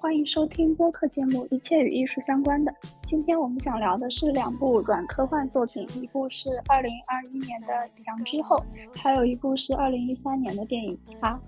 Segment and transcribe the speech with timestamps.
[0.00, 2.70] 欢迎收听播客节目《一切与艺术相关的》。
[3.04, 7.66] 今天我们想聊的是两部软科幻作品，一部是二零二一年的
[8.06, 8.56] 《羊之后》，
[9.02, 11.38] 还有一部是二零一三年的电影《它》。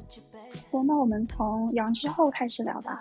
[0.85, 2.99] 那我们从《羊之后》开始聊吧。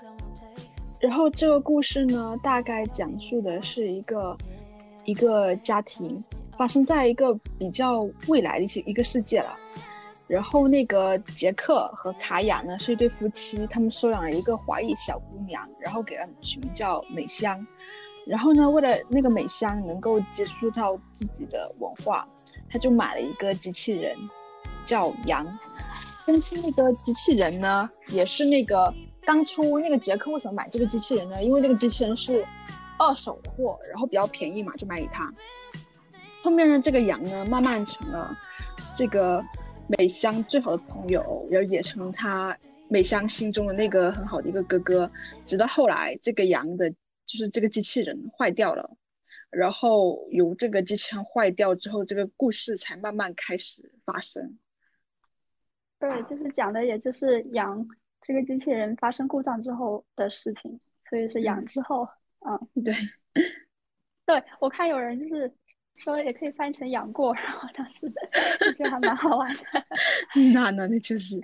[1.00, 4.38] 然后这个故事呢，大概讲述的是一个
[5.04, 6.24] 一个家庭，
[6.60, 9.56] 发生在一个比较未来的一些一个世界了。
[10.30, 17.66] 然后那个杰克和卡雅呢是一对夫妻，他们收养了一个华裔小姑娘，然后给了取名叫美香。
[18.28, 22.28] 然后呢，为了那个美香能够接触到自己的文化，
[22.70, 24.16] 他就买了一个机器人，
[24.86, 25.44] 叫羊。
[26.28, 28.94] 但是那个机器人呢，也是那个
[29.26, 31.44] 当初那个杰克为什么买这个机器人呢？
[31.44, 32.46] 因为那个机器人是
[33.00, 35.34] 二手货，然后比较便宜嘛，就买给他。
[36.44, 38.38] 后面呢，这个羊呢，慢慢成了
[38.94, 39.44] 这个。
[39.98, 42.56] 美香最好的朋友，然后也成他
[42.88, 45.12] 美香心中的那个很好的一个哥哥。
[45.48, 46.88] 直到后来，这个羊的，
[47.26, 48.88] 就是这个机器人坏掉了，
[49.50, 54.58] 然后由这个机器人坏掉之后，这个故事才慢慢开始发生。
[55.98, 57.84] 对，就是讲的，也就是羊
[58.22, 62.08] 这个机器人发生故障之后的事情，所以是羊之后。
[62.42, 62.94] 嗯，对，
[64.26, 65.52] 对我看有人就是。
[66.00, 68.10] 说也可以翻成杨过，然后当时
[68.60, 69.62] 就觉得还蛮好玩的。
[70.54, 71.40] 那那那确实，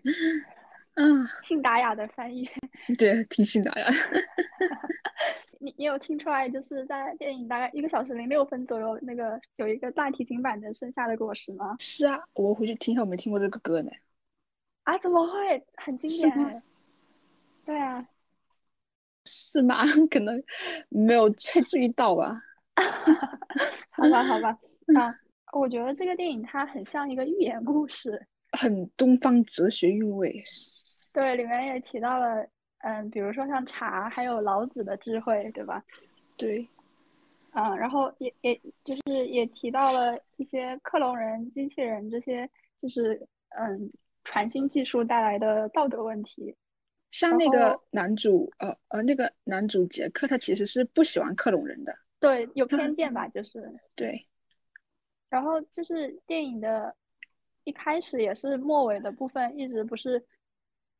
[0.95, 2.49] 嗯，信达雅的翻译，
[2.97, 3.87] 对，挺信达雅。
[5.59, 11.75] 你你有听出来，就是在电影大概一个小时零六分左右，那个有一个大提琴版的《盛夏的果实》吗？
[11.79, 13.91] 是啊，我回去听一下，我没听过这个歌呢。
[14.83, 14.97] 啊？
[14.99, 15.65] 怎么会？
[15.75, 16.61] 很经典。
[17.65, 18.07] 对啊。
[19.25, 19.83] 是吗？
[20.11, 20.41] 可能
[20.89, 22.39] 没有太注意到吧。
[23.91, 24.49] 好吧，好吧，
[24.99, 25.15] 啊，
[25.53, 30.43] 我觉得这个电影它很像一个寓言故事， 很东方哲学韵味。
[31.13, 32.45] 对，里面也提到了，
[32.79, 35.81] 嗯，比如说像茶，还有老子的智慧，对吧？
[36.35, 36.67] 对，
[37.53, 43.25] 嗯，然后也也就是也提到了一些克隆人、机器人这些，就是
[43.57, 43.89] 嗯，
[44.25, 46.53] 传新技术带来的道德问题。
[47.11, 51.97] 像那个男主，呃呃，那个男主杰克，他其实是不喜欢克隆人的。
[52.19, 54.27] 对，有偏见吧， 就是对。
[55.29, 56.95] 然后就是电影的
[57.63, 60.25] 一开始也是末尾的部分，一直不是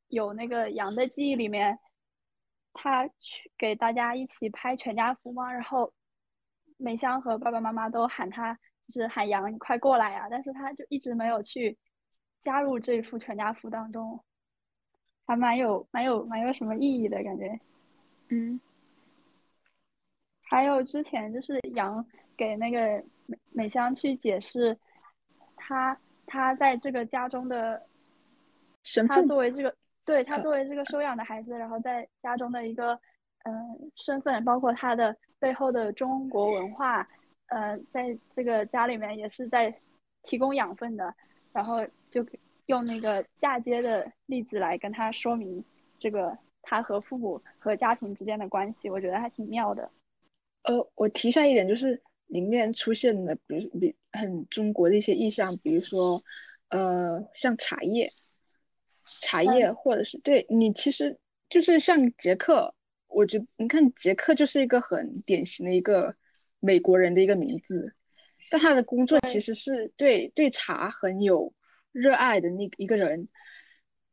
[0.07, 1.79] 有那个羊的记忆里面，
[2.73, 5.53] 他去给大家一起拍全家福吗。
[5.53, 5.93] 然后
[6.77, 10.27] 美香和爸爸妈妈都喊他，就是喊羊，你快过来呀！
[10.29, 11.77] 但是他就一直没有去
[12.41, 14.21] 加入这一幅全家福当中，
[15.25, 17.59] 还蛮有蛮有蛮有什么意义的感觉，
[18.29, 18.59] 嗯。
[20.47, 22.05] 还有之前就是杨
[22.37, 24.77] 给那个美美香去解释，
[25.55, 27.81] 他他在这个家中的
[28.83, 29.75] 身份，他作为这个
[30.05, 32.93] 对他作为这个收养的孩子，然后在家中的一个
[33.43, 37.07] 嗯身份，包括他的背后的中国文化，
[37.47, 39.75] 呃，在这个家里面也是在
[40.23, 41.13] 提供养分的，
[41.51, 42.25] 然后就
[42.67, 45.63] 用那个嫁接的例子来跟他说明
[45.97, 49.89] 这个他和父母和家庭之间的关系，我觉得还挺妙的。
[50.67, 56.23] 呃，我提一下一点，就是里面出现的，比如比很中国的一些意象，比如说，
[56.69, 58.11] 呃，像茶叶，
[59.21, 61.15] 茶叶，或者是对你，其实
[61.49, 62.73] 就是像杰克，
[63.07, 66.15] 我觉你看杰克就是一个很典型的一个
[66.59, 67.93] 美国人的一个名字，
[68.49, 71.53] 但他的工作其实是对对茶很有
[71.91, 73.27] 热爱的那一个人，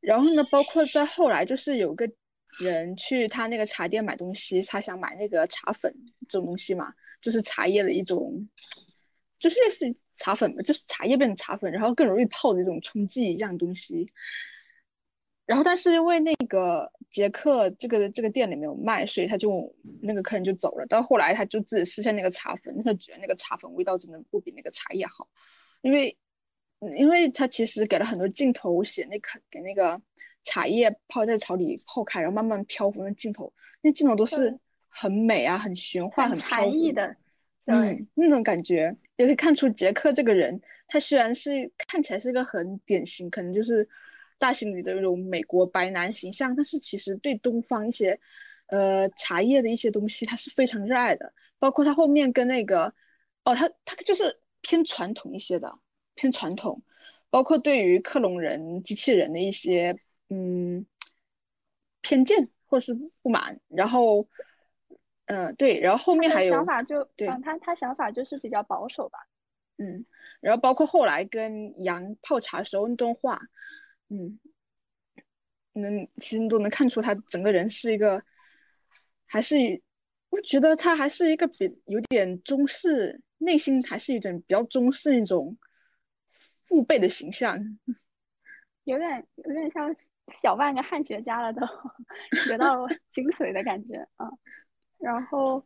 [0.00, 2.10] 然后呢，包括在后来就是有个。
[2.58, 5.92] 人去他那个茶店买东西，他想买那个茶粉
[6.28, 8.46] 这种东西嘛，就是茶叶的一种，
[9.38, 14.06] 就是类似于茶粉嘛，就是茶叶变成茶粉，然后更容易泡的一种冲剂一样东西。
[15.46, 20.86] 然后，但是因为那个杰克这个这个店里没有卖，所以他就那个客人就走了。
[20.86, 25.26] 到后来，他就自己试下那个茶粉，他觉得那个茶粉味道真的不比那个茶叶好，
[25.80, 26.16] 因为
[26.96, 30.00] 因为他其实给了很多镜头写那个给那个。
[30.44, 34.58] 茶叶泡在草里泡开，然后慢慢漂浮，那镜头，那镜头都是
[34.88, 37.16] 很美啊，很玄幻，很禅意的，
[37.66, 43.88] 嗯，那种感觉也可以看出杰克这个人，他虽然是看起来是一个很典型，可能就是
[44.36, 48.18] 大型里的那种美国白男形象，但是其实对东方一些，
[48.66, 52.92] 呃，茶叶的一些东西，他是非常热爱的，包括他后面跟那个，
[53.44, 55.72] 哦，他他就是偏传统一些的，
[56.16, 56.82] 偏传统，
[57.30, 59.96] 包括对于克隆人、机器人的一些。
[60.34, 60.86] 嗯，
[62.00, 64.26] 偏见或是不满，然后，
[65.26, 69.18] 嗯，对，然后后面还有想法就对，他他想法就是比较保守吧，
[69.76, 70.06] 嗯，
[70.40, 73.38] 然后包括后来跟杨泡茶时候那段话，
[74.08, 74.38] 嗯，
[75.74, 78.22] 能其实都能看出他整个人是一个
[79.26, 79.82] 还是
[80.30, 85.54] 我觉得他还是一个比有点中式，内心还是有点比较中式那种
[86.30, 87.58] 父辈的形象，
[88.84, 89.94] 有点有点像
[90.34, 91.60] 小半个汉学家了，都
[92.46, 94.28] 学到 精髓的感觉啊。
[94.98, 95.64] 然后，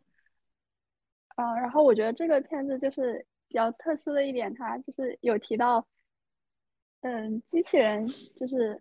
[1.35, 5.85] 啊，然后我觉得这个片子就是比较特殊的一点，它就是有提到，
[7.01, 8.07] 嗯，机器人
[8.39, 8.79] 就是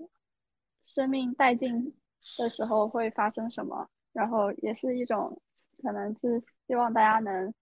[0.83, 1.95] 生命殆尽
[2.39, 3.89] 的时候会发生什么。
[4.13, 5.39] 然后也是一种，
[5.83, 7.53] 可能是希望大家能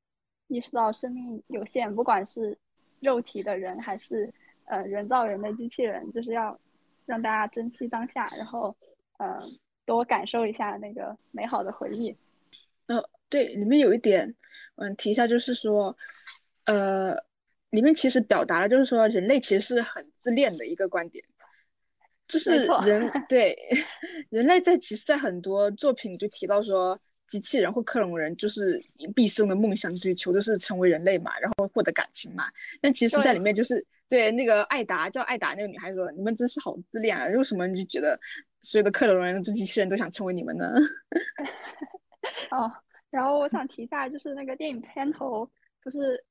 [0.46, 2.56] 意识到生命有限，不管是
[3.00, 4.32] 肉体的人还是
[4.66, 6.56] 呃人造人的机器人，就是要
[7.06, 8.76] 让大家珍惜当下，然后
[9.18, 9.38] 呃
[9.84, 12.16] 多感受一下那个美好的回忆。
[12.86, 14.34] 呃，对，里面有一点，
[14.76, 15.96] 嗯，提一下，就是说，
[16.66, 17.14] 呃，
[17.70, 21.24] 里面其实表达了，就是说人类其实是很自恋的一个观点。
[22.26, 23.54] 就是人 对
[24.30, 28.82] 人类在其实，在很多作品就提到说，机器人或克隆人就是
[29.14, 32.44] 毕生的梦想追求就是成为人类嘛，然后获得感情嘛。
[32.80, 37.26] 但其实，在里面就是对那个艾达叫艾达那个女孩说：“你们真是好自恋啊！
[37.36, 38.18] 为什么你就觉得
[38.62, 40.66] 所有的克隆人、这机器人都想成为你们呢？”
[42.50, 42.70] 哦，
[43.10, 45.50] 然后我想提一下，就是那个电影片头
[45.82, 46.22] 不是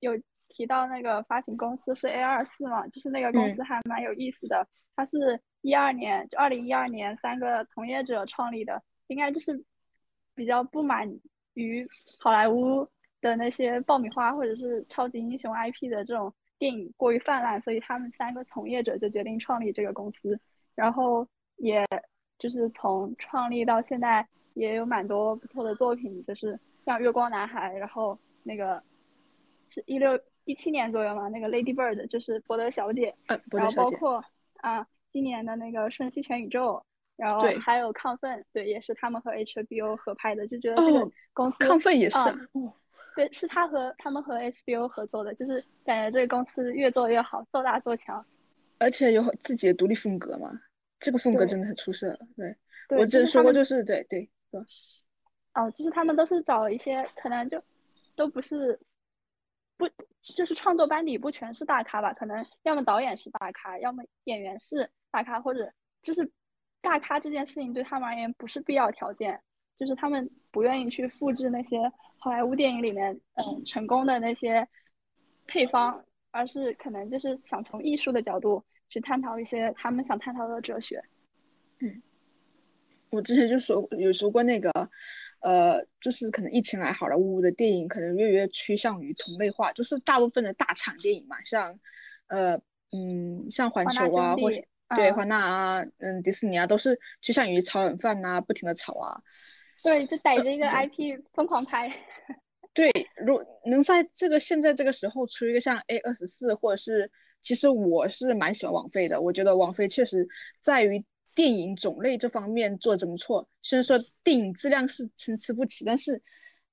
[0.00, 0.12] 有
[0.48, 2.86] 提到那个发行公司是 A 二四嘛？
[2.88, 4.66] 就是那个公司还蛮有意思的。
[4.96, 9.62] 它是一二年，就二零一二年三个从业者创立的，应该就是
[10.34, 11.08] 比较不满
[11.54, 11.86] 于
[12.20, 12.86] 好莱坞
[13.20, 20.38] 的那些爆米花或者是超级英雄 IP 的这种电影过于泛滥，所以他们三个从业者就决定创立这个公司，
[20.76, 21.26] 然后
[21.56, 21.84] 也
[22.38, 24.24] 就是从创立到现在
[24.54, 28.80] 也有蛮多不错的作品，就是像月光男孩，然后那个
[29.68, 33.12] 是一六一七年左右嘛，那个 Lady Bird 就是博德小姐，
[33.50, 34.24] 然后包括。
[34.62, 36.74] 啊，今年的那个《瞬息全宇宙》，
[37.20, 42.16] 然后还有《亢奋》，对，也是他们和 HBO 合拍的，就觉得这个公司亢奋也是，
[43.14, 48.24] 对，是他和他们和 HBO 合作的，就是感觉这个公司越做越好，做大做强，
[48.78, 50.50] 而且有自己的独立风格嘛，
[50.98, 52.18] 这个风格真的很出色。
[52.36, 52.56] 对，
[52.98, 54.60] 我之前说过就是对对对，
[55.54, 57.62] 哦，就是他们都是找一些可能就
[58.16, 58.80] 都不是。
[59.76, 59.88] 不，
[60.20, 62.12] 就是创作班底不全是大咖吧？
[62.12, 65.72] 可能要么导演是大咖，要么演员是大咖，或者
[66.02, 66.30] 就是
[66.80, 69.40] 大咖这件事情对他们而言不是必要条件，
[69.76, 71.78] 就是他们不愿意去复制那些
[72.18, 74.66] 好莱坞电影里面嗯成功的那些
[75.46, 81.02] 配方，而是可能就是想从艺术的角度去探讨一些他们想探讨的哲学。
[81.80, 82.02] 嗯，
[83.10, 84.70] 我之前就说有说过那个。
[85.42, 91.74] 呃，就是可能疫情来，好莱坞的电影可能越来越趋向于同类化，就是大部分的大厂电影嘛，像，
[92.26, 92.60] 呃，
[92.92, 94.50] 嗯，像环球啊，或
[94.96, 99.20] 对华纳啊，嗯，迪士尼啊，都是趋向于炒冷饭啊，不停的炒啊。
[99.82, 101.90] 对，就逮着一个 IP 疯狂拍。
[102.72, 102.90] 对，
[103.24, 107.10] 如能在这个现在这个时候出一个像 A 二十四，或者是，
[107.42, 110.26] 其实我是蛮喜欢王菲的，我觉得王菲确实
[110.60, 111.04] 在于。
[111.32, 113.48] 电影种类这方面做怎么错？
[113.62, 116.20] 虽然说电影质量是参差不齐，但是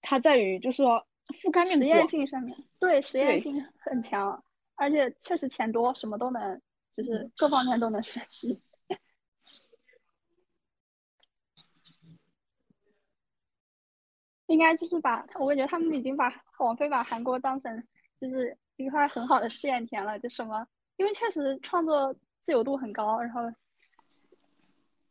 [0.01, 4.43] 它在于就是说覆盖面实验性上面，对实验性很强，
[4.75, 6.59] 而且确实钱多，什么都能，
[6.97, 8.61] 就是各方面都能涉及。
[14.47, 17.87] 应该就是把，我感觉他们已经把网飞把韩国当成
[18.19, 23.41] 就是一块很好的试验田了，就什么，因为确实创作自由度很高，然后。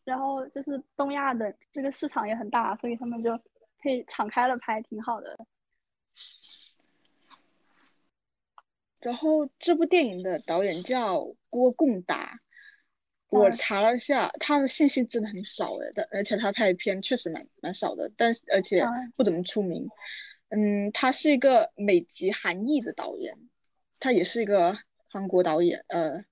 [0.04, 3.36] 然后就是东亚的这个市场也很大，所以他们就
[3.82, 5.36] 可以敞开了拍，挺好的。
[9.00, 12.38] 然后这部电影的导演叫郭贡达，
[13.28, 18.82] 我查了一下，他的信息真的很少诶，但而且他拍的片确实蛮蛮少的，但是而且
[19.16, 19.86] 不怎么出名。
[20.50, 23.36] 嗯，他是一个美籍韩裔的导演，
[23.98, 24.76] 他也是一个
[25.08, 26.24] 韩国导演，呃，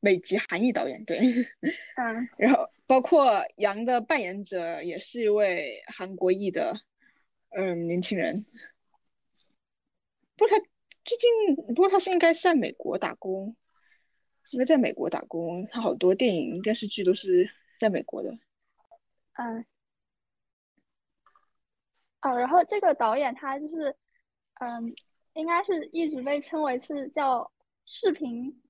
[0.00, 1.18] 美籍韩裔导演，对，
[1.96, 2.68] 嗯， 然后。
[2.88, 6.74] 包括杨的扮演者也是一位韩国裔的，
[7.50, 8.42] 嗯，年轻人。
[10.34, 10.64] 不是他
[11.08, 13.56] 最近，不过他是应该是在美国打工，
[14.50, 15.66] 应该在美国打工。
[15.70, 17.50] 他好多电影、电视剧都是
[17.80, 18.30] 在美国的。
[19.38, 19.64] 嗯。
[22.20, 23.96] 哦，然后这个导演他就是，
[24.60, 24.94] 嗯，
[25.32, 27.50] 应该是一直被称为是叫
[27.86, 28.60] 视频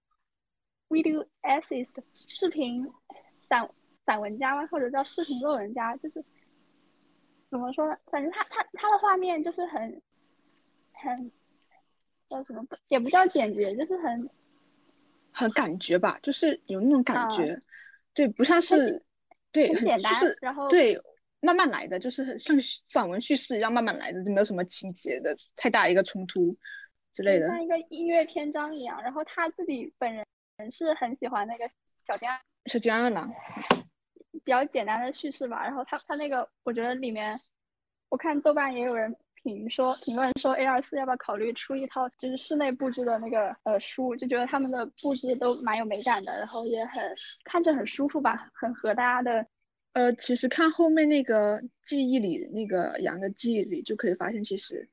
[0.89, 1.97] video essayist
[2.29, 2.87] 视频
[3.49, 3.69] 散。
[4.07, 4.67] 散文家吗？
[4.69, 5.97] 或者叫视频论文家？
[5.97, 6.25] 就是
[7.51, 7.99] 怎么说呢？
[8.07, 10.01] 反正他他他的画面就是很
[10.93, 11.33] 很
[12.29, 12.65] 叫什么？
[12.89, 14.31] 也不叫简洁，就是很
[15.33, 17.61] 很感觉吧，就是有那种感觉。
[18.13, 19.03] 对，不像是
[19.53, 20.13] 对，很简单。
[20.15, 21.01] 是然后对
[21.41, 26.57] 慢慢来的，就是像散文叙事一样慢慢来的，就没有什么情节的太大一个冲突
[27.13, 29.01] 之类的，像一个音乐篇章一样。
[29.03, 30.25] 然后他自己本人
[30.71, 31.69] 是很喜欢那个
[32.05, 33.33] 小金二小金二郎，
[34.45, 35.63] 比较简单的叙事吧。
[35.63, 37.41] 然后他他那个，我觉得里面，
[38.09, 39.17] 我看豆瓣也有人。
[39.43, 47.03] 评说评论说 A 二四要不要考虑出一套就是室内布置的那个呃书，就觉得他们的布置都蛮有美感的，然后也很
[47.45, 49.47] 看着很舒服吧，很合大家的。
[49.93, 54.89] 呃，其实看后面那个记忆里那个羊的记忆里就可以发现，其实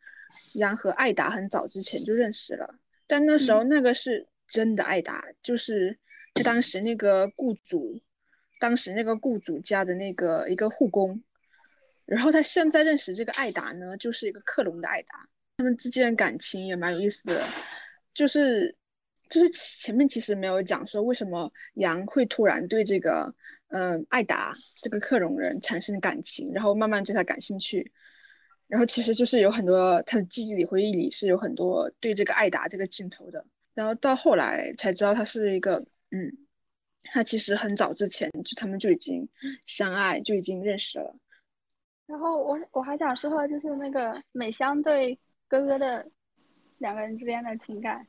[0.53, 2.75] 羊和艾达很早之前就认识了，
[3.05, 5.97] 但那时候那个是真的艾达，就是
[6.33, 7.99] 他当时那个雇主，
[8.59, 11.21] 当时那个雇主家的那个一个护工。
[12.05, 17.47] 然后他现在认识这个艾达呢，就是一个克隆的艾达，他们之间感情也蛮有意思的，
[18.13, 18.75] 就是
[19.29, 23.33] 就是前面其实没有讲说为什么杨会突然对这个
[23.69, 27.91] 嗯艾达这个克隆人产生感情，然后慢慢对他感兴趣，
[28.67, 33.43] 然后其实就是有很多他的记忆里回忆里是有很多对这个艾达这个镜头的，
[33.73, 36.31] 然后到后来才知道他是一个嗯，
[37.05, 39.27] 他其实很早之前就他们就已经
[39.65, 41.15] 相爱就已经认识了。
[42.07, 46.05] 然后我我还想说，就是那个美香对哥哥的
[46.77, 48.05] 两个人之间的情感。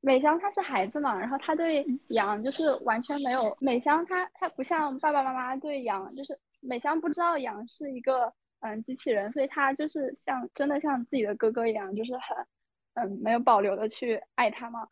[0.00, 3.54] 美香她是孩子嘛，然后她对羊就是完全没有。
[3.60, 12.46] 美香她她不像爸爸妈妈对羊，就是美香不知道羊是一个嗯机器人，所以她就是像真的像自己的哥哥一样，就是很
[12.94, 14.86] 嗯没有保留的去爱他嘛。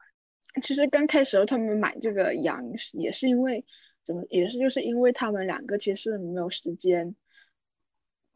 [0.61, 2.63] 其实刚开始他们买这个羊
[2.93, 3.65] 也是因为
[4.03, 7.15] 怎么也是就是因为他们两个其实没有时间。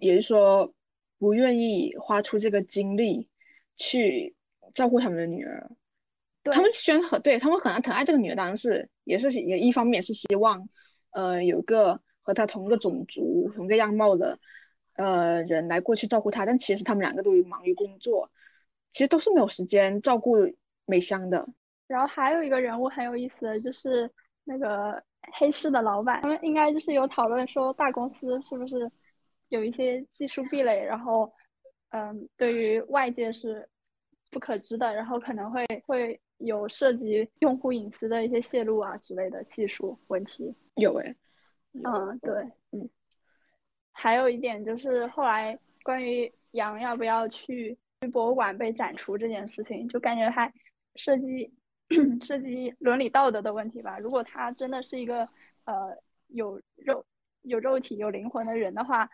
[0.00, 0.72] 也是说，
[1.18, 3.28] 不愿意花出这个精力
[3.76, 4.34] 去
[4.74, 5.70] 照顾他们的女儿。
[6.44, 10.64] 他们虽然很对他们很疼爱这个女儿，当然是也是也一方面是希望，
[11.10, 14.38] 呃，有个和他同一个种族、同一个样貌的
[14.96, 16.46] 呃人来过去照顾他。
[16.46, 18.30] 但其实他们两个都忙于工作，
[18.92, 20.36] 其实都是没有时间照顾
[20.86, 21.46] 美香的。
[21.86, 24.10] 然后还有一个人物很有意思的就是
[24.44, 25.02] 那个
[25.38, 28.90] 黑市的老板，他们应该就是有讨论说大公司是不是。
[29.50, 31.32] 有一些技术壁垒，然后，
[31.90, 33.68] 嗯，对于外界是
[34.30, 40.54] 不可知的，然后可能会会有涉及用户隐私的一些泄露啊之类的技术问题。
[40.76, 41.16] 有哎，
[41.72, 42.32] 嗯，对，
[42.70, 42.88] 嗯，
[43.90, 50.52] 还有一点就是后来关于羊要不要去去博物馆被展出这件事情，就感觉还
[50.94, 51.52] 涉及
[52.22, 53.98] 涉及伦理道德的问题吧。
[53.98, 55.28] 如果他真的是一个
[55.64, 55.96] 呃
[56.28, 57.04] 有肉
[57.42, 59.10] 有肉体有灵魂的人的话。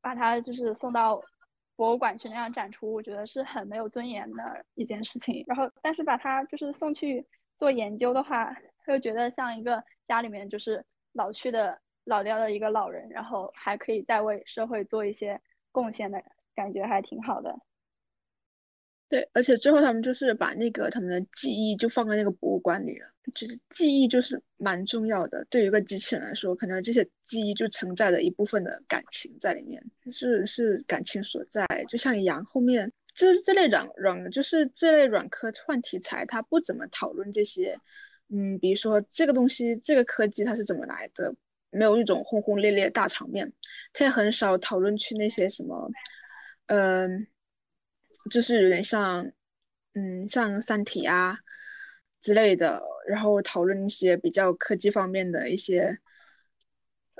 [0.00, 1.22] 把它就是送到
[1.76, 5.42] 博物馆去那样展出，我觉得是很没有尊严的一件事情。
[5.46, 7.26] 然后，但是把它就是送去
[7.56, 8.54] 做研究的话，
[8.88, 15.40] 又觉得像一个家里面就是老去的老掉的一个老人，然后还可以再为社会做一些
[15.72, 16.22] 贡献的
[16.54, 17.58] 感觉，还挺好的。
[19.10, 23.06] 对，而且最后他们就是把那个他们的记忆就放在那个博物馆里了。
[23.34, 31.66] 就是记忆就是蛮重要的，对于一个机器人来说，可能这些记忆就承载了一部分的感情在里面，是是感情所在。
[31.88, 37.76] 就像羊后面，就是这类软软，就是这类软科幻题材，它不怎么讨论这些。
[38.28, 41.34] 嗯，比如说这个东西，这个科技它是怎么来的，
[41.70, 43.52] 没有一种轰轰烈烈大场面，
[43.92, 45.90] 它也很少讨论去那些什么，
[46.66, 47.26] 嗯。
[48.28, 49.24] 就是有点像，
[49.94, 51.38] 嗯，像《三体》啊
[52.20, 55.98] 之类的，然后讨论一些比较科技方面的一些，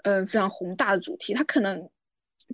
[0.03, 1.33] 嗯，非常宏大的主题。
[1.33, 1.89] 它可能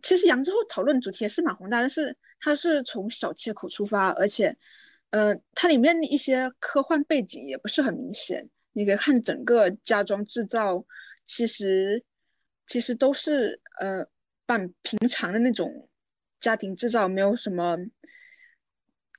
[0.03, 4.57] 其实杨之后讨论主题也是蛮宏大，但是它是从小切口出发，而且，
[5.11, 8.49] 嗯，它里面一些科幻背景也不是很明显。
[8.73, 10.85] 你可以看整个家装制造，
[11.25, 12.05] 其实
[12.67, 14.07] 其实都是呃，
[14.47, 15.89] 半平常的那种
[16.39, 17.77] 家庭制造，没有什么。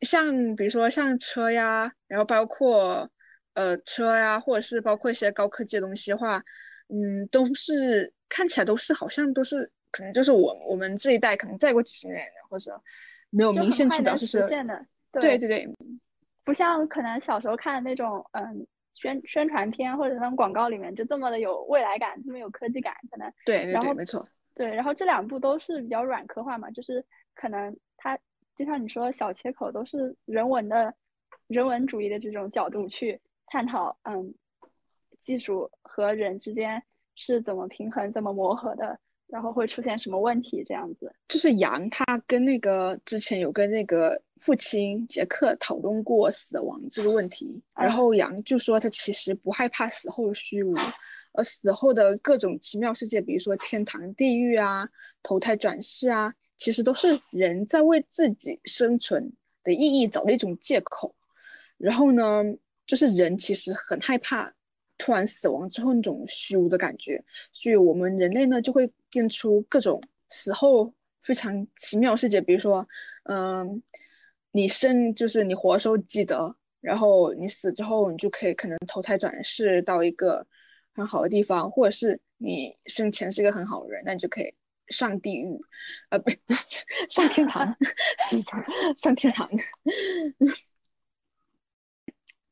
[0.01, 3.09] 像比如说像车呀，然后包括
[3.53, 6.41] 呃车呀，或者是包括一些高科技的东西的话，
[6.89, 12.79] 嗯，都是看起来都是好像都是可能就是我我们这一代可能再过几十年或者
[13.29, 14.47] 没有明显去表示说，
[15.11, 15.67] 对对对，
[16.43, 27.77] 不像可能小时候看的那种嗯宣宣传片或者那种广告里面就这么的有未来感，这么有科技感，可能对对对没错，对，然后这两部都是比较软科幻嘛，就是可能它。
[28.57, 30.91] 就像你说，小切口都是人文的、
[31.45, 34.33] 人文主义的这种角度去探讨，嗯，
[35.21, 36.81] 技术和人之间
[37.15, 41.13] 是怎么平衡、怎么磨合的，然后会出现什么问题，这样子。
[41.27, 50.75] 就是杨他跟那个之前有跟那个父亲杰克讨论过死亡这个问题，然后杨就说他其实不害怕死后的虚无，
[51.33, 54.89] 而死后的各种奇妙世界，比如说天堂、地狱啊、
[55.21, 59.31] 投胎转世啊，其实都是人在为自己生存
[59.63, 61.13] 的意义找的一种借口。
[61.77, 62.43] 然后呢，
[62.85, 64.51] 就是人其实很害怕
[64.97, 67.23] 突然死亡之后那种虚无的感觉，
[67.53, 72.87] 所以我们人类呢就会变出各种死后非常奇妙世界，比如说，
[73.25, 73.81] 嗯，
[74.51, 80.43] 你生就是你活的时候记得，然后你死之后你就可以可能投胎转世到一个
[80.95, 84.51] 很好的地方，或者是你生前是一个很好的人，那你就可以
[84.89, 85.59] 上地狱，
[86.09, 86.29] 呃，不，
[87.09, 87.75] 上天堂，
[88.97, 89.49] 上天堂。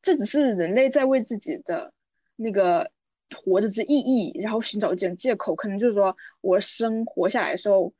[0.02, 1.92] 这只是人类在为自己的
[2.36, 2.90] 那个
[3.36, 5.56] 活着之意义，然后寻找一点借口。
[5.56, 7.92] 可能就是说我生活下来的时候，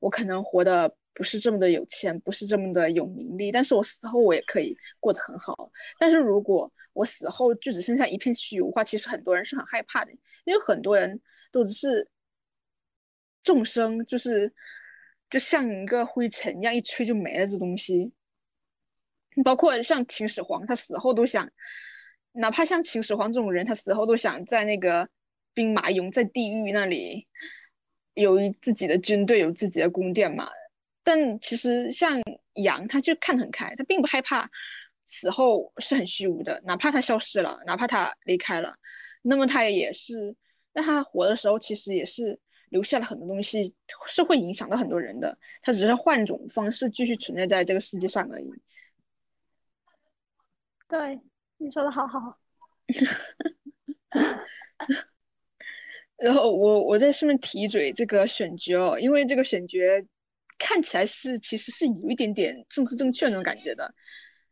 [0.00, 5.70] 我可能活的不是这么的有钱，不是这么的有名利，但是我死后我也可以过得很好。
[6.00, 10.10] 但是如果我死后就只剩下一片虚无的话，其实很多人是很害怕的，
[10.44, 11.20] 因为很多人
[11.52, 12.08] 都只是
[13.42, 14.52] 众生，就是
[15.30, 18.12] 就像一个灰尘一样，一吹就没了这东西。
[19.42, 21.50] 包括像秦始皇，他死后都想，
[22.32, 25.08] 哪怕像秦始皇这种人，他死后都想在那个
[25.54, 27.26] 兵马俑在地狱那里
[28.14, 30.50] 有自己的军队，有自己的宫殿嘛。
[31.02, 32.20] 但其实像
[32.54, 34.48] 杨，他就看得很开，他并不害怕
[35.06, 38.76] 死后是很虚无的，哪怕他消失了，哪怕他离开了，
[39.22, 40.36] 那么他也是，
[40.74, 42.38] 那他活的时候其实也是
[42.72, 43.72] 留下了很多东西，
[44.08, 45.38] 是会影响到很多人的。
[45.62, 48.50] 他只是换种方式继续存在在这个世界上而已。
[50.88, 51.20] 对，
[51.58, 52.38] 你说的好好。
[56.16, 59.78] 然后我我在顺便提一嘴这个选角哦，因为这个选角
[60.58, 63.92] 看起来是其实是有一点点政治正确那种感觉的。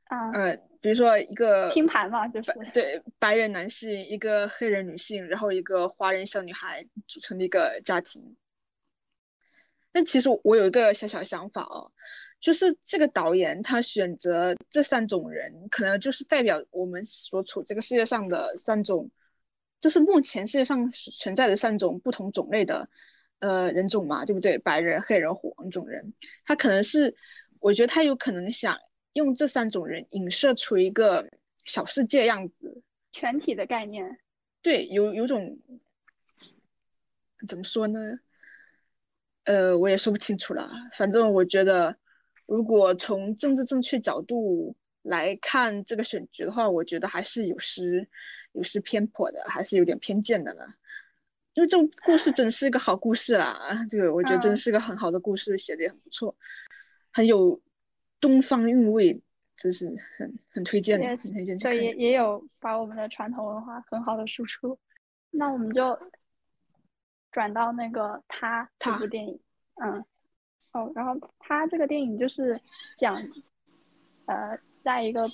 [0.05, 0.31] 啊。
[0.33, 8.37] 呃，比如说一个拼盘嘛，就是对白人男性，一个黑人女性，然后一个华人小女孩组成的一个家庭。
[9.93, 11.91] 但其实我有一个小小想法哦。
[12.41, 19.07] 就是这个导演，他选择这三种人，可能就是代表我们所处这个世界上的三种，
[19.79, 22.89] 就是目前世界上存在的三种不同种类的，
[23.41, 24.57] 呃，人种嘛，对不对？
[24.57, 26.03] 白人、黑人、黄种人，
[26.47, 27.15] 他可能是，
[27.59, 28.75] 我觉得他有可能想
[29.15, 31.31] 用这三种人影射出一个
[31.65, 34.19] 小世界样子，全体的概念。
[34.63, 35.59] 对，有有种
[37.47, 38.21] 怎么说呢？
[39.45, 41.97] 呃，我也说不清楚了，反正我觉得。
[42.47, 48.05] 如果从政治正确角度来看这个选角的话，我觉得还是有失
[48.55, 50.67] 有失偏颇的，还是有点偏见的了。
[51.55, 53.87] 因为这种故事真是一个好故事啊！
[53.89, 56.37] 这个我觉得真是个很好的故事，写的也很不错，
[57.13, 57.63] 很有
[58.21, 59.21] 东方韵味，
[59.57, 61.57] 真是很很推荐，很推荐。
[61.59, 64.79] 对，也也有把我们的传统文化很好的输出。
[65.31, 65.99] 那我们就
[67.33, 69.41] 转到那个他这部电影，
[69.83, 70.05] 嗯。
[70.73, 72.57] 哦，然后他这个电影就是
[72.97, 73.21] 讲，
[74.27, 75.29] 呃，在一个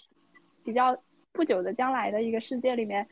[0.65, 0.99] 比较
[1.31, 3.07] 不久的将来的一个世界里面，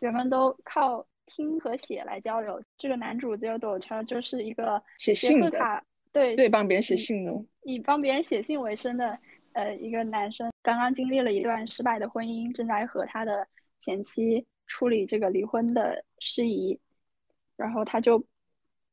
[0.00, 2.60] 人们都靠听和写来交流。
[2.76, 5.84] 这个男主角朵车就是一个写信的，
[6.18, 9.18] 对对，帮别人写信的，以帮别人写信为生的，
[9.52, 13.46] 呃，一个男生，刚刚经历了一段失败的婚姻，正在和他的
[13.80, 16.78] 前妻处理这个离婚的事宜，
[17.56, 18.24] 然后他就。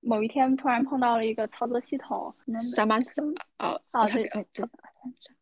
[0.07, 2.31] 某一天突然碰到了一个操作系统，
[2.75, 3.23] 萨曼萨
[3.57, 4.63] 哦哦对对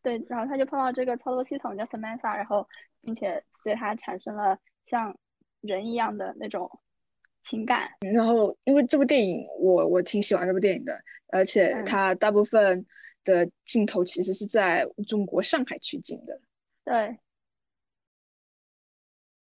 [0.00, 2.66] 对，然后他就碰到这个操作系统叫 Samantha，然后
[3.02, 5.14] 并且对他产生了像
[5.60, 6.80] 人一样的那种
[7.44, 7.88] 情感。
[8.12, 12.84] 然后因为这部电影，我我挺喜欢这部电影的，而且它大部分
[13.22, 16.40] 的镜头其实是在中国上海取景的。
[16.84, 17.18] 对，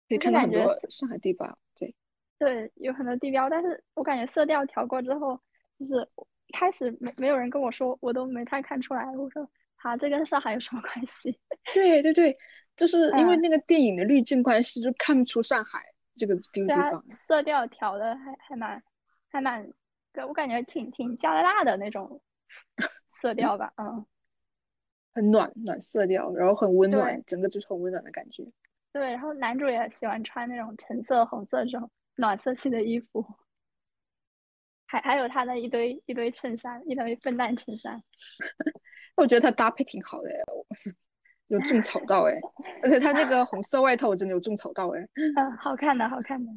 [0.07, 0.59] 可以看到很多
[0.89, 1.57] 上海地标。
[1.75, 1.95] 对，
[2.39, 5.39] 对有很多地标，但是我感觉色调调过之后，
[5.79, 6.07] 就是
[6.53, 9.05] 开始没没有人跟我说，我都没太看出来。
[9.15, 11.39] 我说，啊，这跟上海有什么关系？
[11.73, 12.37] 对对对，
[12.75, 15.85] 就是因为那个电影的滤镜关系，就看不出上海
[16.19, 17.03] 这个地地方。
[17.11, 18.83] 色调调的还还蛮
[19.29, 19.71] 还蛮，
[20.27, 22.21] 我感觉挺挺加拿大的那种
[23.21, 24.05] 色调吧，嗯，
[25.15, 28.45] 很暖暖色调，然后很温暖，整个就是很温暖的感觉。
[28.91, 31.89] 对，然后男主也喜欢穿那种橙色、红色这种。
[32.15, 33.25] 暖色系的衣服，
[34.85, 38.03] 还还有他的一堆一堆衬衫，一堆笨蛋衬衫。
[39.15, 40.29] 我觉得他搭配挺好的，
[41.49, 42.39] 有种草到哎，
[42.81, 45.01] 而且他那个红色外套我真的有种草到哎。
[45.15, 46.51] 嗯，好看的，好看的。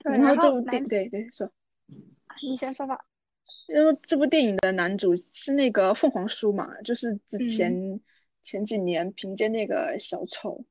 [0.04, 1.50] 然后这部电对对说，
[2.42, 2.98] 你先说吧。
[3.68, 8.00] 因为这部电影的男主是那个凤凰叔嘛，就是之前
[8.42, 10.64] 前几年凭借那个小丑。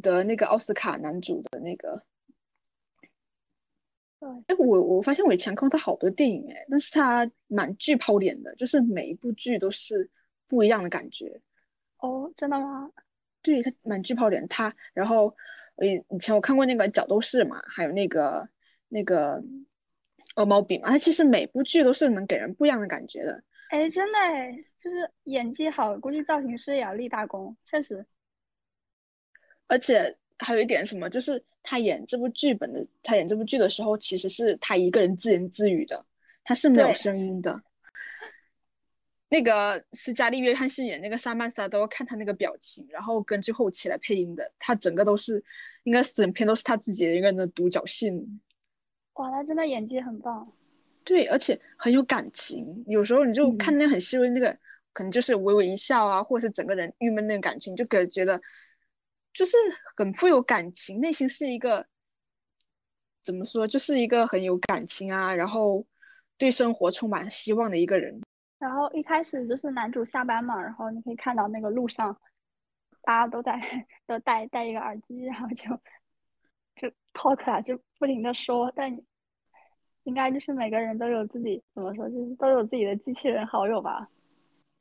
[0.00, 2.02] 得那个奥斯卡男主的那个。
[4.22, 10.08] 对，哎，我我发现韦强看过他好多电影哎，但是他蛮巨抛脸的，就是每一部剧都是
[10.46, 11.40] 不一样的感觉。
[11.98, 12.88] 哦，真的吗？
[13.42, 15.34] 对他蛮巨抛脸，他然后
[15.82, 18.48] 以以前我看过那个角斗士嘛，还有那个
[18.88, 19.42] 那个
[20.36, 23.42] 鹅毛笔嘛，他其实每部剧都是能给人不一样的感觉的。
[23.70, 28.06] 哎，真的哎，就是演技好，估计造型师也要立大功，确实。
[29.66, 36.04] 而且还有一点什么，就是他演这部剧本的，他演这部剧的时候，其实是他一个人自言自语的，
[36.42, 37.62] 他是没有声音的。
[39.28, 44.52] 那个斯嘉丽·约翰逊演那个萨曼莎，都要看他那个表情，然后根据后期来配音的。
[44.58, 45.42] 他整个都是，
[45.84, 48.10] 应该整篇都是他自己一个人的独角戏。
[49.14, 50.52] 哇，他真的演技很棒。
[51.02, 52.84] 对，而且很有感情。
[52.86, 54.54] 有时候你就嗯看那很细微那个，
[54.92, 58.38] 可能就是微微一笑啊，或者是整个人郁闷那个感情，就给觉得
[59.32, 59.56] 就是
[59.96, 61.86] 很富有感情，内心是一个
[63.22, 65.86] 怎么说，就是一个很有感情啊，然后
[66.36, 68.20] 对生活充满希望的一个人。
[68.58, 72.16] 然后一开始就是男主下班嘛，然后你可以看到那个路上，
[73.02, 73.60] 大家都在
[74.06, 75.64] 都戴戴一个耳机，然后就
[76.76, 78.96] 就 talk 啊，就不停的说，但
[80.04, 84.08] 应该就是每个人都有自己怎么说，就是都有自己的机器人好友吧。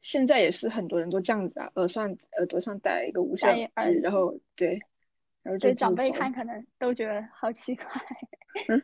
[0.01, 4.79] 现在也是很多人都这样子啊，耳上耳朵上戴一个无线耳耳机，然后对，
[5.43, 7.85] 然后就长辈看可能都觉得好奇怪。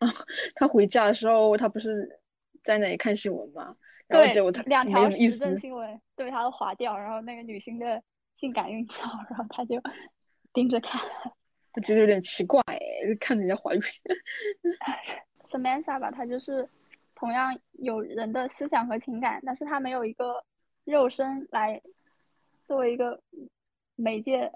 [0.56, 2.20] 他回家的时候，他不是
[2.64, 3.76] 在那里看新闻吗？
[4.08, 8.02] 然后对结果他，两条时政思，新闻对他都划掉，然后那个女星的
[8.34, 9.80] 性感孕照， 然后他就
[10.52, 11.00] 盯着看。
[11.74, 12.78] 我觉得有点奇怪哎，
[13.20, 13.80] 看人家怀孕。
[15.50, 16.68] Samantha 吧，她就是
[17.20, 20.42] 同样有人的思想和情感，但是他没有一个
[20.84, 21.80] 肉身来
[22.64, 23.22] 作为一个
[23.94, 24.50] 媒介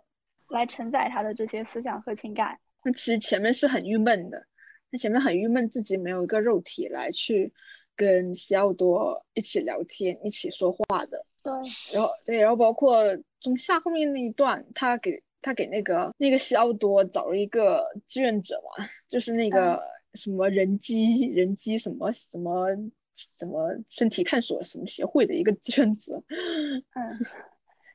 [0.48, 2.59] 来承载他的这些思想和情感。
[2.83, 4.46] 那其实前面是很郁闷的，
[4.90, 7.53] 他前面很郁闷，自己没有一个肉体来去
[7.94, 11.22] 跟西奥多一起聊天、一起说话的。
[11.42, 11.53] 对，
[11.92, 12.96] 然后对，然后包括
[13.40, 19.83] 中下后面那一段，他给他给那个那个西奥多找了一个志愿者嘛，就是那个
[20.14, 22.68] 什么人机人机什么什么
[23.14, 27.09] 什么身体探索什么协会的一个 圈子，嗯，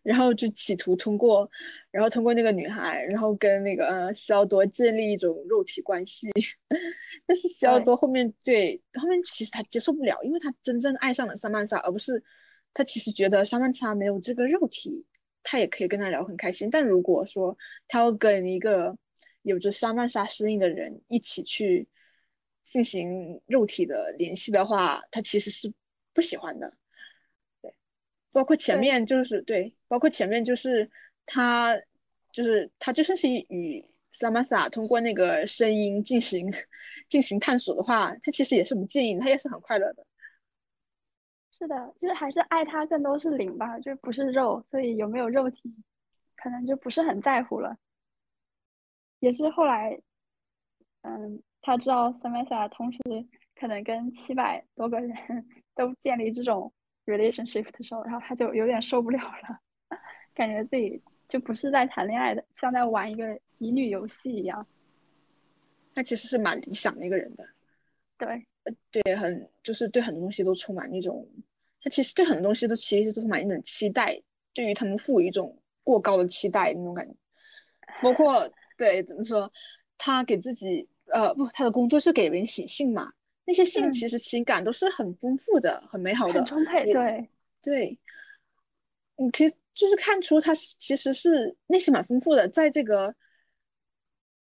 [0.03, 1.49] 然后就企图通过，
[1.91, 6.29] 然后通过那个女孩，然后跟那个呃西奥多建立一种肉体关系，
[7.27, 12.23] 但是西奥多后面对后面其实他接受不了，因为他真正爱上了萨曼莎，而不是
[12.73, 15.05] 他其实觉得萨曼莎没有这个肉体，
[15.43, 16.69] 他也可以跟他聊很开心。
[16.69, 18.97] 但如果说他要跟一个
[19.41, 21.87] 有着萨曼莎适应的人一起去
[22.69, 25.73] 进行肉体的联系的话，他其实是
[26.13, 26.71] 不喜欢的。
[27.61, 27.73] 对
[28.31, 30.87] 包括前面就是对，包括前面就是
[31.25, 31.75] 他，
[32.31, 36.47] 就是他就算是与萨曼萨通过那个声音进行
[37.07, 40.05] 进行探索的话，他其实也是不介意，他也是很快乐的。
[41.51, 45.75] 是的，就是还是爱他更多是灵吧，就不是肉，所以有没有肉体，
[46.35, 47.75] 可能就不是很在乎了。
[49.19, 49.99] 也是后来，
[51.01, 52.99] 嗯，他知道 Samantha 同时
[53.55, 55.13] 可能跟七百多个人
[55.75, 56.71] 都建立这种
[57.05, 59.59] relationship 的时候，然后他就有点受不了了，
[60.33, 64.65] 感觉自己就不是在谈恋爱的，像在玩一个乙女游戏一样。
[65.93, 67.45] 他其实是蛮理想的一个人的，
[68.17, 68.45] 对，
[68.91, 71.27] 对，很就是对很多东西都充满那种，
[71.81, 74.21] 他其实对很多东西都其实都充满一种期待，
[74.53, 77.13] 对于他们赋予一种过高的期待那种感觉，
[78.01, 79.49] 包括对怎么说，
[79.97, 83.11] 他给自己呃不，他的工作是给人写信嘛，
[83.45, 86.91] 那些信嗯其实情感都是很丰富的，很美好的很，充沛。
[86.91, 87.29] 对，
[87.61, 87.99] 对，
[89.17, 93.13] 你可以就是看出他是其实是内心蛮丰富的，在这个，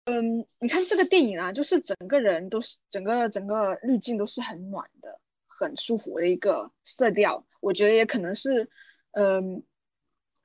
[0.04, 7.44] 嗯，你看这个电影啊，就是整个人都是整个整个滤镜都是很暖的，很舒服的一个色调。
[7.60, 8.68] 我觉得也可能是，
[9.12, 9.62] 嗯，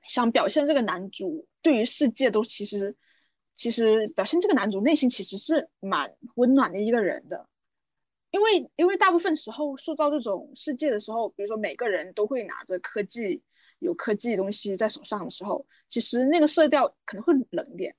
[0.06, 2.94] 想表现这个男主对于世界都其实
[3.58, 7.46] 其实表现这个男主内心其实是蛮温暖的一个人的。
[8.30, 13.42] 因为因为大部分时候塑造这种世界的时候，比如说每个人都会拿着科技
[13.80, 17.94] 有科技的东西在手上的时候，其实那个色调可能会冷一点。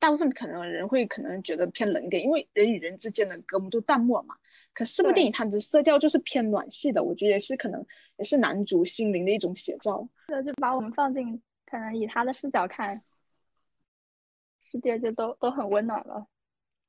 [0.00, 4.36] 大部分可能人会可能觉得偏冷一点，因为人与人之间的隔膜都淡漠嘛。
[4.72, 7.84] 可是这部电影它的色调就是偏暖系的，我觉得也是可能
[8.16, 10.08] 也是男主心灵的一种写照。
[10.28, 13.00] 那就把我们放进可能以他的视角看，
[14.70, 16.26] 世界就都都很温暖了，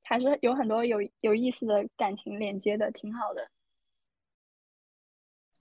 [0.03, 3.49] 还是有很多有有意思的感情连接的，挺好的。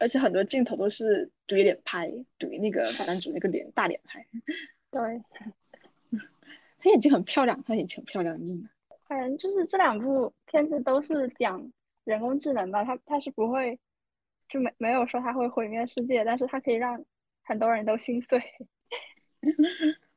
[0.00, 4.26] 而且很多镜头都是怼脸拍，怼那个男主那个脸大脸拍。
[4.90, 5.00] 对，
[6.81, 8.68] 他眼睛很漂亮，他眼睛很漂亮，真的。
[9.07, 11.72] 反正就是这两部片子都是讲
[12.04, 13.78] 人工智能吧，它它是不会
[14.48, 17.04] 就没没有说它会毁灭世界，但是它可以让
[17.44, 18.42] 很多人都心碎。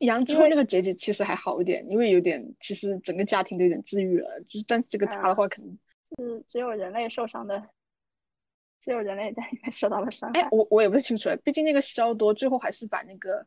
[0.00, 7.62] 杨之后那个结局其实还好一点，因为有点其实整个家庭都有点治愈了，就是但是这个他的话可能是只有人类受伤的，
[8.80, 10.40] 只有人类在里面受到了伤害。
[10.40, 13.46] 哎，我我也不是清楚，毕竟那个西奥多最后还是把那个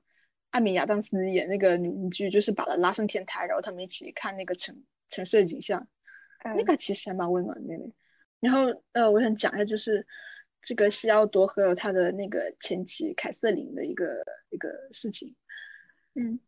[0.52, 4.76] 艾米亚当斯演那个女邻居，就是把她拉上天台，然后他们一起看那个城
[5.10, 5.86] 城市的景象，
[6.56, 7.74] 那个其实还蛮温暖的。
[8.40, 10.06] 然后呃，我想讲一下就是
[10.62, 15.34] 这个西奥多和他的那个前妻凯瑟琳的一个一个事情。
[16.16, 16.40] 嗯，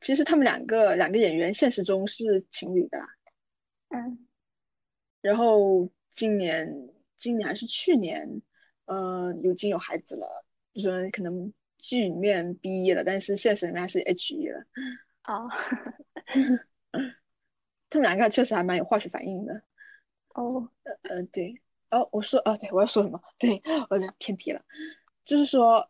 [0.00, 3.06] 其实他们两个两个演员现实中是情侣的啦。
[3.90, 4.26] 嗯，
[5.20, 6.68] 然后今年
[7.16, 8.28] 今年还是去年，
[8.86, 14.66] 呃，有经有孩子了，就是可能剧里面 B 了，但是现实里面还是 H 一了。
[15.24, 15.48] 哦，
[17.88, 19.62] 他们两个确实还蛮有化学反应的。
[20.30, 20.68] 哦，
[21.02, 21.54] 呃，对，
[21.90, 23.20] 哦，我说，哦，对，我要说什么？
[23.38, 24.60] 对，我偏题了，
[25.24, 25.88] 就是说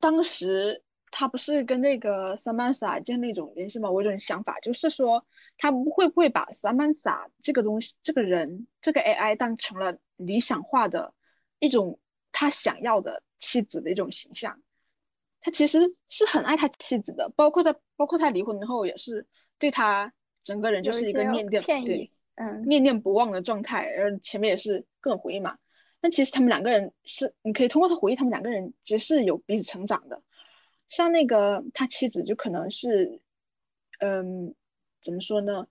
[0.00, 0.82] 当时。
[1.16, 3.88] 他不是跟那个 Samantha 建立一种联系吗？
[3.88, 5.24] 我有种想法，就是说
[5.56, 11.14] 他会不会把 Samantha 这个东西、这个人、这个 AI 当成了理想化的
[11.60, 11.96] 一种
[12.32, 14.60] 他想要的妻子的一种形象？
[15.40, 19.24] 他其实是很爱他妻子的，包括他，包括他离婚之后也是
[19.56, 23.88] 对他整个人就是一个念念对，嗯，念念不忘的状态。
[23.90, 25.56] 然后前面也是各种回忆嘛。
[26.00, 30.20] 但其实他们两个人是，你可以通过他回忆，他们两个人其实是有彼此成长的。
[30.88, 33.20] 像那个他妻子就可能是，
[34.00, 34.54] 嗯，
[35.02, 35.66] 怎么说呢？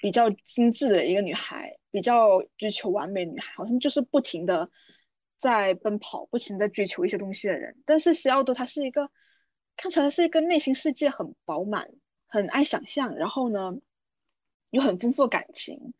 [0.00, 4.70] 比较精致的一个女孩，比较追求完美女孩，好像就是不停的
[5.38, 7.76] 在奔跑，不停在追求一些东西的人。
[7.84, 9.10] 但是西奥多他是一个，
[9.76, 11.88] 看出来是一个内心世界很饱满、
[12.28, 13.72] 很爱想象，然后呢，
[14.70, 15.92] 有很丰富感情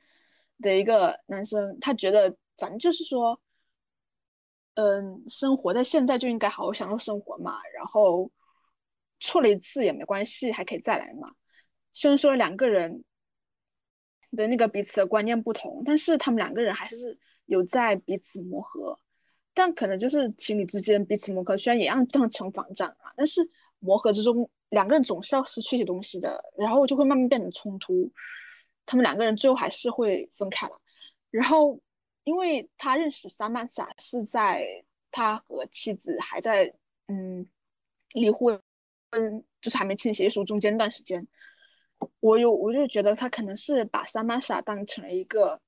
[0.61, 1.77] 的一个男生。
[1.81, 3.41] 他觉得反正就是说，
[4.75, 8.31] 嗯，生活在现在就应该好好享受生活嘛，然后。
[9.21, 11.33] 错了一次也没关系，还可以再来嘛。
[11.93, 13.03] 虽然说两个人
[14.33, 18.99] 的那个彼此的观念不同，但是他们两个人还是有在彼此磨合。
[19.55, 23.41] 但可能就是情侣之间彼此磨合，虽然也让当成防战啊，但是
[23.81, 28.09] 磨合之中两个人总是要失去一些东西的，然后就会慢慢变成冲突。
[28.87, 30.81] 他们两个人最后还是会分开了。
[31.31, 31.81] 然后，
[32.23, 34.65] 因为他认识萨曼萨是在
[35.11, 36.73] 他和妻子还在
[37.09, 37.45] 嗯
[38.13, 38.61] 离婚。
[39.11, 41.27] 嗯，就是还没签协议书中间段时间，
[42.21, 45.59] 我有我就觉得他可能是把萨曼莎当成了一个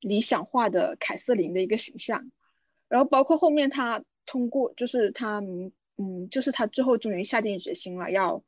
[0.00, 2.30] 理想化的凯瑟琳的一个形象，
[2.88, 5.38] 然后包括后面他通过就是他
[5.96, 8.42] 嗯就是他最后终于下定决心了，要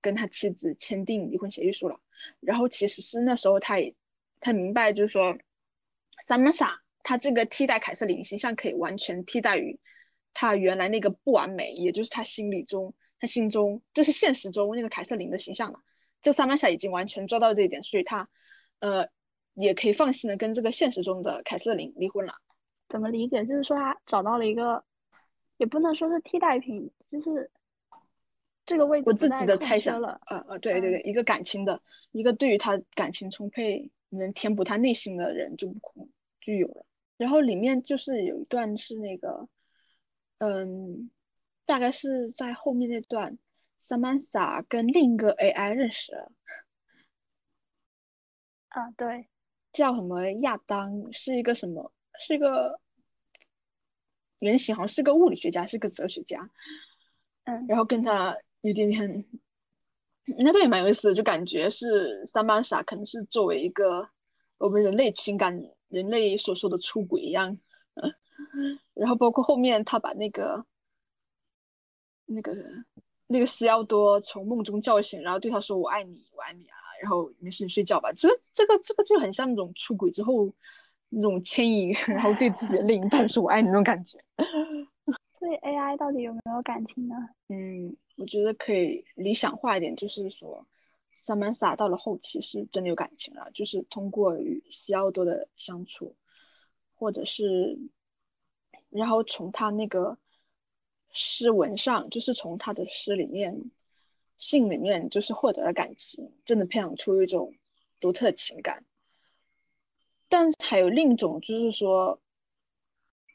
[0.00, 1.98] 跟他妻子签订离婚协议书了，
[2.38, 3.92] 然后其实是那时候他也
[4.38, 5.36] 他明白就是说
[6.26, 9.76] 萨曼莎他这个替代凯瑟琳形象可以完全替代于
[10.32, 12.94] 他原来那个不完美，也就是他心里中。
[13.18, 15.80] 他心中就是现实中那个凯瑟琳的形象了，
[16.20, 18.28] 这萨曼莎已经完全做到这一点，所以他，
[18.80, 19.08] 呃，
[19.54, 22.34] 也可以放心的跟这个现实中的凯瑟琳离婚了。
[22.88, 23.44] 怎么理解？
[23.46, 24.84] 就是说他找到了一个，
[25.56, 27.50] 也不能说是替代品，就是
[28.64, 30.20] 这个位置我自己的猜想了。
[30.26, 31.80] 呃呃，对对对，一个感情的，
[32.12, 36.08] 一个对于他感情充沛、能填补他内心的人就不可能
[36.40, 36.84] 就有了。
[37.16, 39.48] 然后里面就是有一段是那个，
[40.38, 41.10] 嗯。
[41.66, 43.36] 大概是在后面那段
[43.80, 46.32] ，Samantha 跟另一个 AI 认识了。
[48.68, 49.28] 啊，对，
[49.72, 51.92] 叫什么亚当，是一个什么？
[52.20, 52.80] 是一个
[54.38, 56.48] 原型，好像是个物理学家，是个哲学家。
[57.44, 59.24] 嗯，然后跟他有点点，
[60.38, 64.08] 那段也蛮有意思的，就感觉是 Samantha 可能是作为一个
[64.58, 67.58] 我们人类情感、人类所说的出轨一样。
[68.94, 70.64] 然后包括后面他把那个。
[72.26, 72.54] 那个
[73.28, 78.12] 那个西奥多从梦中叫醒，然后对他说：“我爱你，我爱你啊！”然后没事，你睡觉吧。
[78.12, 80.52] 这这个这个就很像那种出轨之后
[81.08, 84.18] 那种牵引， 然后对自己的另一半说“我爱你”那种感觉。
[85.38, 87.14] 对 AI 到底有没有感情呢？
[87.48, 90.66] 嗯，我觉得可以理想化一点，就是说
[91.16, 96.14] 萨曼萨到了后期是真的有感情了，就是通过与西奥多的相处，
[96.94, 97.78] 或者是
[98.90, 100.16] 然后从他那个。
[101.16, 103.58] 诗文上就是从他的诗里面、
[104.36, 107.52] 信里面，就是获得了感情，真的培养出一种
[107.98, 108.84] 独特情感。
[110.28, 112.20] 但还有另一种，就是说，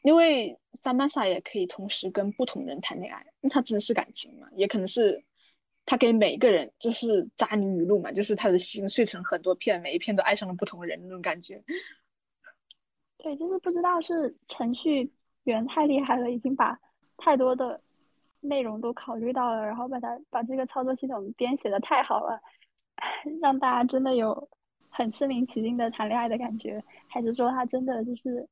[0.03, 4.47] 因为萨曼莎也可以同时跟不同人谈恋爱，那他真的是感情嘛？
[4.55, 5.23] 也可能是
[5.83, 11.63] 他给每一个人就是渣女语录嘛，就是他的心碎成很多片，每一片都爱上了不同人那种感觉。
[13.17, 15.11] 对，就是不知道是程序
[15.45, 16.77] 员太厉害了，已经把
[17.23, 17.79] 太多的
[18.39, 22.41] 内容都考虑到了，然后把它把这个操作系统编写的太好了，
[23.41, 24.49] 让大家真的有
[24.89, 28.47] 很身临其境的谈恋爱的感觉，还是说他真的就是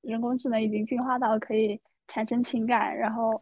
[0.00, 3.40] 人工智能已经进化到可以产生情感，然后。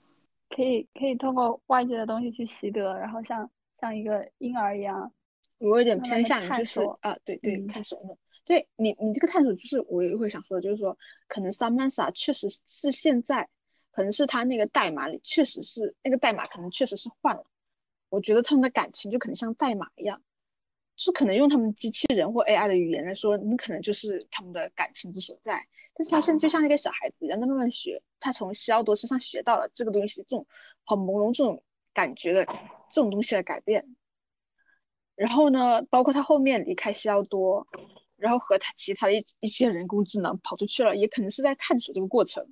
[0.50, 3.48] 可以可以通过外界的东西去习得，然后像
[3.82, 5.12] 像一个婴儿一样，
[5.58, 8.16] 我有点偏向于就是啊，对对，探索的。
[8.46, 13.46] 对你你这个探索就是我也会想说的，就是说可能 Samantha 确实是现在，
[13.98, 17.44] 可能是他那个代码里确实是那个代码可能确实是换了。
[18.08, 20.22] 我觉得他们的感情就可能像代码一样。
[20.96, 25.60] 是可能用他们机器人或 AI 的语言来说，你可能就是他们的感情之所在。
[25.94, 28.00] 但是他现在就像一个小孩子一样，在慢慢学。
[28.20, 30.46] 他从西奥多身上学到了这个东西，这种
[30.86, 31.60] 很朦胧、这种
[31.92, 32.44] 感觉的
[32.88, 33.84] 这种东西的改变。
[35.16, 37.66] 然后呢，包括他后面离开西奥多，
[38.16, 42.44] 然后和他其他的一一些人工智能跑出去了，也可能是在探索这个过程，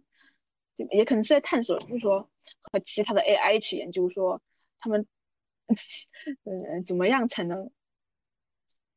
[0.91, 2.21] 也可能是在探索，就是说
[2.63, 4.41] 和其他的 AI 一起研究，说
[4.79, 5.05] 他们
[6.45, 7.71] 嗯 怎么样才能。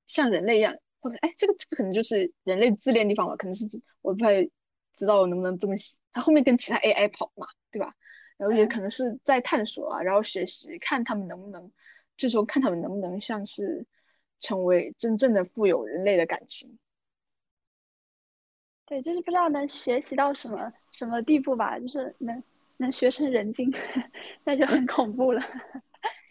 [0.07, 3.35] 像人类一样，或者哎，这个这个可能就是人类自恋地方吧？
[3.35, 3.63] 可能是
[4.01, 4.43] 我不太
[4.91, 5.95] 知道能不能这么写。
[6.11, 7.93] 他后面跟其他 AI 跑嘛，对吧？
[8.35, 11.71] 然后也可能是在探索啊，然后学习，看他们能不能，
[12.17, 13.85] 最终看他们能不能像是
[14.39, 16.79] 成为真正的富有人类的感情。
[18.89, 21.77] 对，就是不知道能学习到什么什么地步吧？
[21.79, 22.43] 就是能
[22.77, 23.71] 能学成人精，
[24.43, 25.39] 那就很恐怖了。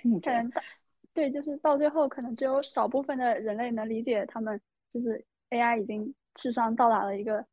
[0.05, 0.33] 嗯，对。
[1.15, 4.61] 对，就是到最后，可能只有少部分的人类能理解他们，
[4.93, 7.45] 就是 AI 已经智商到达了一个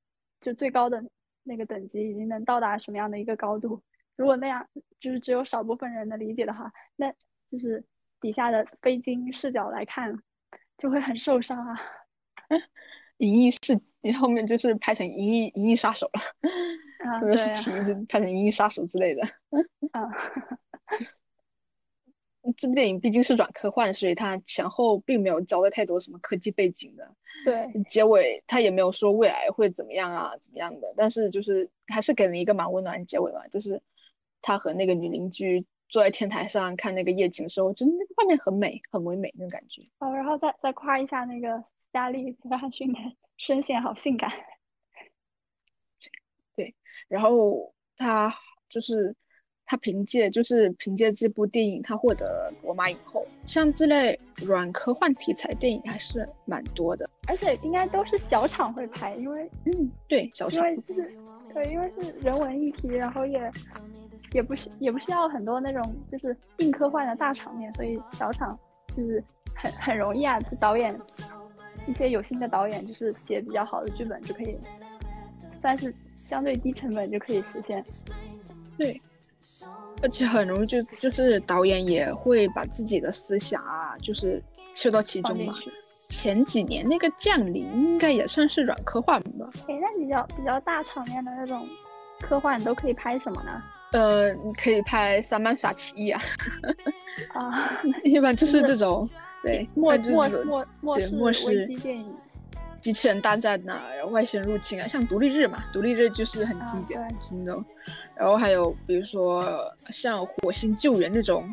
[0.42, 1.04] 就最高的
[1.44, 3.82] 那个等级，已经能到达什么样的一个高度。
[4.16, 4.68] 如果那样，
[5.00, 7.12] 就是只有少部分人能理解的话，那
[7.52, 7.84] 就是
[8.22, 10.16] 底下的非精英视角来看，
[10.78, 11.76] 就会很受伤啊。
[13.18, 16.22] 银翼是，你后面就是拍成银翼银翼杀手了，
[17.20, 19.24] 特别是起就拍成银翼杀手之类的。
[19.92, 20.02] 啊。
[22.58, 27.16] 这部电影毕竟是软科幻，所以它前后并没有交代太多什么科技背景的。
[27.44, 30.94] 对，结尾他也没有说未来会怎么样啊，怎么样的。
[30.96, 33.82] 但是就是还是给了一个蛮温暖的结尾嘛，就是
[34.44, 39.82] 他和那个女邻居坐在天台上看那个夜景的时候，真的那个画面很美，很唯美那种感觉。
[39.98, 41.64] 哦，然后再再夸一下那个
[41.96, 43.00] 斯嘉丽·约翰逊的
[43.38, 44.30] 声线，好性感。
[46.54, 46.76] 对，
[47.08, 48.36] 然后他
[48.68, 49.16] 就是。
[49.68, 53.26] 他凭借就是凭借这部电影，他获得罗马影后。
[53.46, 61.02] 像这类软科幻题材电影还是蛮多的，而且应该都是小厂会拍，因为嗯，对，小厂，因为就是
[61.52, 63.52] 对，因为是人文议题，然后也
[64.34, 68.56] 也不是也不需要很多那种就是硬科幻的大场面，所以小厂
[68.96, 69.24] 就是
[69.56, 70.40] 很很容易啊。
[70.62, 70.96] 导演
[71.86, 74.58] 一些有心的导演，就是写比较好的剧本就可以，
[75.62, 77.84] 算是相对低成本就可以实现。
[78.78, 79.02] 对。
[80.02, 85.54] 而且很容易就就是导演也会把自己的思想啊，就是切到其中嘛。
[86.10, 89.50] 前几年那个《降临》应该也算是软科幻吧。
[89.68, 91.68] 哎，那比较比较大场面的那种
[92.20, 93.64] 科幻都可以拍什么呢？
[93.94, 96.22] 呃，你可以拍《萨曼莎起义》啊。
[97.34, 99.10] 啊， 一般就是这种，
[99.46, 102.16] 对，末末末末末世危机电影。
[102.82, 107.64] 机器人大战呐，然后外星人入侵啊，像独立日嘛，独立日就是很经典的那种。
[108.16, 109.44] 然后还有比如说
[109.92, 111.48] 像火星救援那种，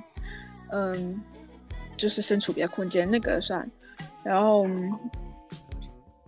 [0.72, 1.20] 嗯，
[1.96, 3.70] 就是身处别的空间那个算。
[4.22, 4.66] 然后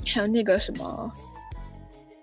[0.07, 1.13] 还有那个什么，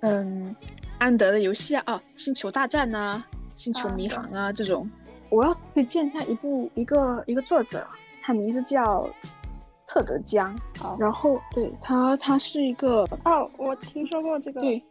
[0.02, 0.56] 嗯，
[1.00, 3.24] 安德的游戏啊，啊，星球大战呐，
[3.56, 4.90] 星球迷航啊这种。
[5.30, 7.88] 我要推荐他一部一个一个作者，
[8.22, 9.10] 他名字叫。
[9.94, 10.58] 特德·江，
[10.98, 14.82] 然后对他，他是一个哦，我听说过这个，对，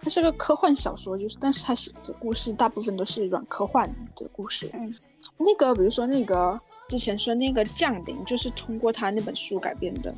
[0.00, 4.68] 他是个科幻小说，就是，但是他写的故事大部分都是软科幻的故事。
[4.74, 4.92] 嗯，
[5.36, 10.12] 那个，比如说那个之前说那个《降临》，就是通过他那本书改编的。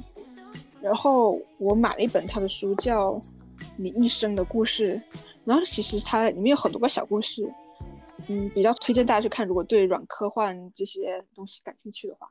[0.80, 3.12] 然后我买了一本他的书，叫
[3.76, 4.96] 《你一生的故事》，
[5.44, 7.46] 然后其实它里面有很多个小故事，
[8.28, 12.26] 嗯，比较推荐大家去看，如果对软科幻这些东西感兴趣的话。